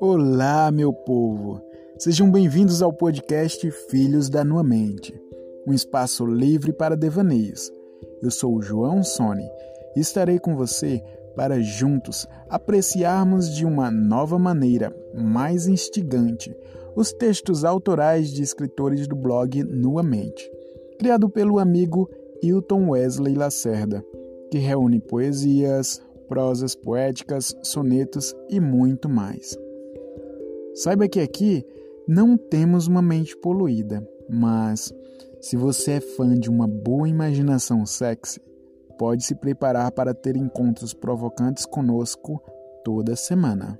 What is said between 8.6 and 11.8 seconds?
João Sone e estarei com você para